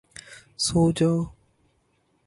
[0.57, 1.17] سو جاؤ!